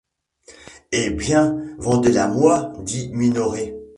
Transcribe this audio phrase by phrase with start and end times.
[0.93, 1.11] Eh!
[1.11, 3.75] bien, vendez-la-moi, dit Minoret.